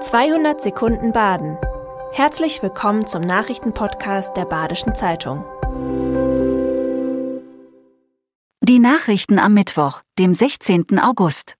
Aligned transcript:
200 0.00 0.62
Sekunden 0.62 1.12
Baden. 1.12 1.58
Herzlich 2.12 2.62
willkommen 2.62 3.06
zum 3.06 3.20
Nachrichtenpodcast 3.20 4.34
der 4.34 4.46
Badischen 4.46 4.94
Zeitung. 4.94 5.44
Die 8.62 8.78
Nachrichten 8.78 9.38
am 9.38 9.52
Mittwoch, 9.52 10.00
dem 10.18 10.32
16. 10.32 10.98
August. 10.98 11.54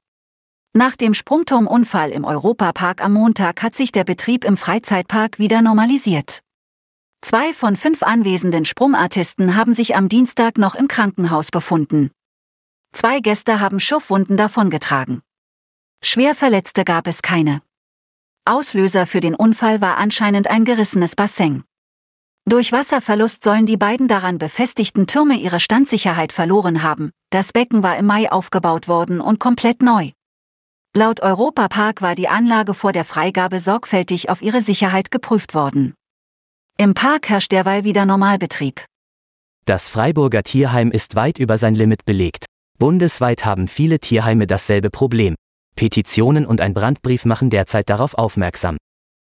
Nach 0.73 0.97
dem 0.97 1.13
Sprungturmunfall 1.13 2.13
im 2.13 2.25
Europapark 2.25 3.05
am 3.05 3.13
Montag 3.13 3.63
hat 3.63 3.75
sich 3.75 3.93
der 3.93 4.05
Betrieb 4.05 4.47
im 4.47 4.57
Freizeitpark 4.57 5.39
wieder 5.39 5.61
normalisiert. 5.61 6.41
Zwei 7.21 7.53
von 7.53 7.77
fünf 7.77 8.03
anwesenden 8.03 8.65
Sprungartisten 8.65 9.55
haben 9.55 9.75
sich 9.75 9.97
am 9.97 10.09
Dienstag 10.09 10.57
noch 10.57 10.75
im 10.75 10.89
Krankenhaus 10.89 11.51
befunden. 11.51 12.11
Zwei 12.93 13.21
Gäste 13.21 13.61
haben 13.61 13.81
Schuffwunden 13.81 14.39
davongetragen. 14.39 15.21
Schwerverletzte 16.03 16.85
gab 16.85 17.07
es 17.07 17.21
keine. 17.21 17.61
Auslöser 18.45 19.07
für 19.07 19.21
den 19.21 19.35
Unfall 19.35 19.81
war 19.81 19.99
anscheinend 19.99 20.49
ein 20.49 20.65
gerissenes 20.65 21.15
Bassin. 21.15 21.63
Durch 22.47 22.73
Wasserverlust 22.73 23.45
sollen 23.45 23.67
die 23.67 23.77
beiden 23.77 24.09
daran 24.09 24.39
befestigten 24.39 25.07
Türme 25.07 25.37
ihre 25.37 25.61
Standsicherheit 25.61 26.33
verloren 26.33 26.83
haben. 26.83 27.11
Das 27.31 27.53
Becken 27.53 27.83
war 27.83 27.97
im 27.97 28.07
Mai 28.07 28.33
aufgebaut 28.33 28.89
worden 28.89 29.21
und 29.21 29.39
komplett 29.39 29.83
neu. 29.83 30.11
Laut 30.97 31.21
Europapark 31.21 32.03
war 32.03 32.17
die 32.17 32.29
Anlage 32.29 32.75
vor 32.75 32.93
der 32.93 33.05
Freigabe 33.05 33.61
sorgfältig 33.61 34.31
auf 34.31 34.43
ihre 34.43 34.63
Sicherheit 34.63 35.13
geprüft 35.13 35.55
worden. 35.55 35.95
Im 36.77 36.95
Park 36.95 37.29
herrscht 37.29 37.53
derweil 37.53 37.85
wieder 37.85 38.07
Normalbetrieb. 38.07 38.85
Das 39.67 39.89
Freiburger 39.89 40.43
Tierheim 40.43 40.91
ist 40.91 41.15
weit 41.15 41.39
über 41.39 41.59
sein 41.59 41.77
Limit 41.77 42.05
belegt. 42.07 42.47
Bundesweit 42.79 43.45
haben 43.45 43.69
viele 43.69 44.01
Tierheime 44.01 44.49
dasselbe 44.49 44.91
Problem. 44.91 45.37
Petitionen 45.81 46.45
und 46.45 46.61
ein 46.61 46.75
Brandbrief 46.75 47.25
machen 47.25 47.49
derzeit 47.49 47.89
darauf 47.89 48.13
aufmerksam. 48.13 48.77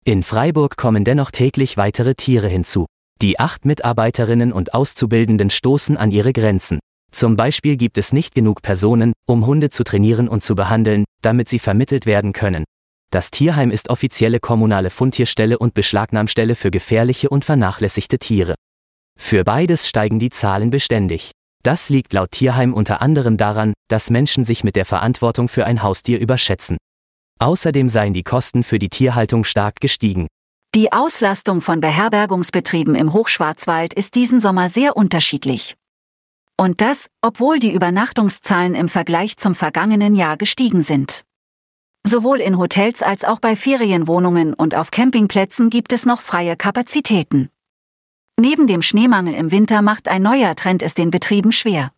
In 0.04 0.22
Freiburg 0.22 0.76
kommen 0.76 1.02
dennoch 1.02 1.30
täglich 1.30 1.78
weitere 1.78 2.14
Tiere 2.14 2.48
hinzu. 2.48 2.84
Die 3.22 3.40
acht 3.40 3.64
Mitarbeiterinnen 3.64 4.52
und 4.52 4.74
Auszubildenden 4.74 5.48
stoßen 5.48 5.96
an 5.96 6.10
ihre 6.10 6.34
Grenzen. 6.34 6.80
Zum 7.10 7.36
Beispiel 7.36 7.78
gibt 7.78 7.96
es 7.96 8.12
nicht 8.12 8.34
genug 8.34 8.60
Personen, 8.60 9.14
um 9.26 9.46
Hunde 9.46 9.70
zu 9.70 9.84
trainieren 9.84 10.28
und 10.28 10.42
zu 10.42 10.54
behandeln, 10.54 11.06
damit 11.22 11.48
sie 11.48 11.58
vermittelt 11.58 12.04
werden 12.04 12.34
können. 12.34 12.64
Das 13.10 13.30
Tierheim 13.30 13.70
ist 13.70 13.88
offizielle 13.88 14.38
kommunale 14.38 14.90
Fundtierstelle 14.90 15.56
und 15.58 15.72
Beschlagnahmstelle 15.72 16.56
für 16.56 16.70
gefährliche 16.70 17.30
und 17.30 17.46
vernachlässigte 17.46 18.18
Tiere. 18.18 18.54
Für 19.18 19.44
beides 19.44 19.88
steigen 19.88 20.18
die 20.18 20.28
Zahlen 20.28 20.68
beständig. 20.68 21.30
Das 21.64 21.88
liegt 21.88 22.12
laut 22.12 22.30
Tierheim 22.30 22.74
unter 22.74 23.00
anderem 23.00 23.38
daran, 23.38 23.72
dass 23.88 24.10
Menschen 24.10 24.44
sich 24.44 24.64
mit 24.64 24.76
der 24.76 24.84
Verantwortung 24.84 25.48
für 25.48 25.64
ein 25.64 25.82
Haustier 25.82 26.20
überschätzen. 26.20 26.76
Außerdem 27.40 27.88
seien 27.88 28.12
die 28.12 28.22
Kosten 28.22 28.62
für 28.62 28.78
die 28.78 28.90
Tierhaltung 28.90 29.44
stark 29.44 29.80
gestiegen. 29.80 30.28
Die 30.74 30.92
Auslastung 30.92 31.62
von 31.62 31.80
Beherbergungsbetrieben 31.80 32.94
im 32.94 33.14
Hochschwarzwald 33.14 33.94
ist 33.94 34.14
diesen 34.14 34.42
Sommer 34.42 34.68
sehr 34.68 34.94
unterschiedlich. 34.94 35.74
Und 36.60 36.82
das, 36.82 37.08
obwohl 37.22 37.58
die 37.58 37.72
Übernachtungszahlen 37.72 38.74
im 38.74 38.90
Vergleich 38.90 39.38
zum 39.38 39.54
vergangenen 39.54 40.14
Jahr 40.14 40.36
gestiegen 40.36 40.82
sind. 40.82 41.22
Sowohl 42.06 42.40
in 42.40 42.58
Hotels 42.58 43.02
als 43.02 43.24
auch 43.24 43.40
bei 43.40 43.56
Ferienwohnungen 43.56 44.52
und 44.52 44.74
auf 44.74 44.90
Campingplätzen 44.90 45.70
gibt 45.70 45.94
es 45.94 46.04
noch 46.04 46.20
freie 46.20 46.56
Kapazitäten. 46.56 47.48
Neben 48.40 48.66
dem 48.66 48.82
Schneemangel 48.82 49.32
im 49.34 49.52
Winter 49.52 49.80
macht 49.80 50.08
ein 50.08 50.22
neuer 50.22 50.56
Trend 50.56 50.82
es 50.82 50.94
den 50.94 51.10
Betrieben 51.10 51.52
schwer. 51.52 51.92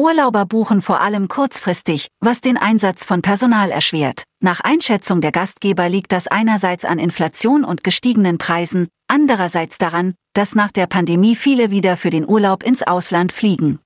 Urlauber 0.00 0.46
buchen 0.46 0.80
vor 0.80 1.00
allem 1.02 1.28
kurzfristig, 1.28 2.08
was 2.20 2.40
den 2.40 2.56
Einsatz 2.56 3.04
von 3.04 3.20
Personal 3.20 3.70
erschwert. 3.70 4.24
Nach 4.40 4.60
Einschätzung 4.60 5.20
der 5.20 5.32
Gastgeber 5.32 5.90
liegt 5.90 6.12
das 6.12 6.26
einerseits 6.26 6.86
an 6.86 6.98
Inflation 6.98 7.64
und 7.64 7.84
gestiegenen 7.84 8.38
Preisen, 8.38 8.88
andererseits 9.08 9.76
daran, 9.76 10.14
dass 10.32 10.54
nach 10.54 10.70
der 10.70 10.86
Pandemie 10.86 11.36
viele 11.36 11.70
wieder 11.70 11.98
für 11.98 12.08
den 12.08 12.26
Urlaub 12.26 12.62
ins 12.62 12.82
Ausland 12.82 13.30
fliegen. 13.30 13.78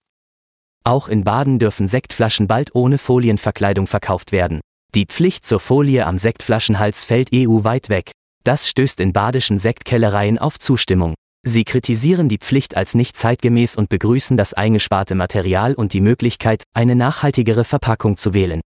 Auch 0.85 1.09
in 1.09 1.25
Baden 1.25 1.59
dürfen 1.59 1.89
Sektflaschen 1.89 2.47
bald 2.47 2.77
ohne 2.77 2.99
Folienverkleidung 2.99 3.89
verkauft 3.89 4.31
werden. 4.31 4.61
Die 4.95 5.07
Pflicht 5.07 5.45
zur 5.45 5.59
Folie 5.59 6.07
am 6.07 6.17
Sektflaschenhals 6.17 7.03
fällt 7.03 7.31
EU-weit 7.35 7.89
weg. 7.89 8.13
Das 8.45 8.69
stößt 8.69 9.01
in 9.01 9.13
badischen 9.13 9.59
Sektkellereien 9.59 10.39
auf 10.39 10.61
Zustimmung. 10.61 11.15
Sie 11.49 11.63
kritisieren 11.63 12.29
die 12.29 12.39
Pflicht 12.39 12.77
als 12.77 12.97
nicht 12.97 13.17
zeitgemäß 13.17 13.77
und 13.77 13.89
begrüßen 13.89 14.37
das 14.37 14.53
eingesparte 14.53 15.15
Material 15.15 15.75
und 15.75 15.93
die 15.93 16.01
Möglichkeit, 16.01 16.65
eine 16.75 16.97
nachhaltigere 16.97 17.63
Verpackung 17.63 18.17
zu 18.17 18.35
wählen. 18.35 18.61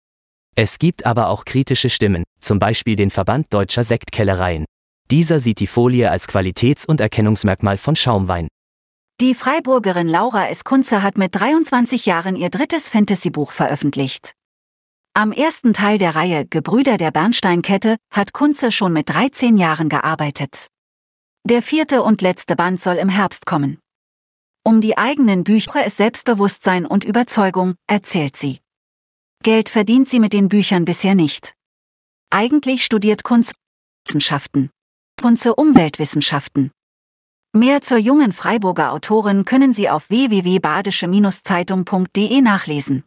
Es 0.56 0.78
gibt 0.78 1.04
aber 1.04 1.30
auch 1.30 1.44
kritische 1.44 1.90
Stimmen, 1.90 2.24
zum 2.40 2.60
Beispiel 2.60 2.96
den 2.96 3.10
Verband 3.10 3.52
deutscher 3.52 3.84
Sektkellereien. 3.84 4.66
Dieser 5.10 5.40
sieht 5.40 5.60
die 5.60 5.66
Folie 5.66 6.12
als 6.12 6.28
Qualitäts- 6.28 6.86
und 6.86 7.02
Erkennungsmerkmal 7.02 7.78
von 7.78 7.96
Schaumwein. 7.96 8.48
Die 9.22 9.34
Freiburgerin 9.34 10.08
Laura 10.08 10.48
S. 10.50 10.64
Kunze 10.64 11.02
hat 11.02 11.18
mit 11.18 11.34
23 11.34 12.06
Jahren 12.06 12.36
ihr 12.36 12.52
drittes 12.52 12.92
Fantasybuch 12.92 13.50
veröffentlicht. 13.50 14.34
Am 15.16 15.32
ersten 15.32 15.74
Teil 15.74 15.98
der 15.98 16.14
Reihe 16.14 16.46
Gebrüder 16.46 16.98
der 16.98 17.10
Bernsteinkette 17.10 17.98
hat 18.14 18.34
Kunze 18.34 18.72
schon 18.72 18.94
mit 18.94 19.10
13 19.10 19.58
Jahren 19.58 19.90
gearbeitet. 19.90 20.68
Der 21.50 21.62
vierte 21.62 22.04
und 22.04 22.22
letzte 22.22 22.58
Band 22.58 22.82
soll 22.82 22.98
im 22.98 23.08
Herbst 23.08 23.46
kommen. 23.46 23.80
Um 24.66 24.82
die 24.82 24.98
eigenen 24.98 25.46
Bücher 25.46 25.86
ist 25.86 25.96
Selbstbewusstsein 25.96 26.86
und 26.86 27.06
Überzeugung, 27.06 27.76
erzählt 27.90 28.36
sie. 28.36 28.60
Geld 29.44 29.70
verdient 29.70 30.10
sie 30.10 30.20
mit 30.20 30.34
den 30.34 30.50
Büchern 30.50 30.84
bisher 30.84 31.16
nicht. 31.16 31.54
Eigentlich 32.30 32.84
studiert 32.84 33.24
Kunze 33.24 33.54
Wissenschaften. 34.06 34.72
Kunze 35.22 35.56
Umweltwissenschaften. 35.56 36.72
Mehr 37.56 37.80
zur 37.80 38.00
jungen 38.00 38.34
Freiburger 38.34 38.92
Autorin 38.92 39.46
können 39.46 39.74
Sie 39.74 39.90
auf 39.90 40.10
www.badische-zeitung.de 40.10 42.42
nachlesen. 42.42 43.06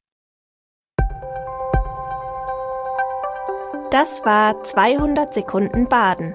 Das 3.90 4.24
war 4.24 4.62
200 4.62 5.34
Sekunden 5.34 5.90
Baden. 5.90 6.34